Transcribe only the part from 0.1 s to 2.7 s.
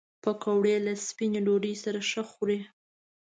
پکورې له سپینې ډوډۍ سره ښه خوري